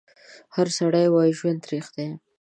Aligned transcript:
هر 0.55 0.67
سړی 0.77 1.05
وایي 1.13 1.33
ژوند 1.39 1.59
تریخ 1.65 1.85
دی 1.95 2.07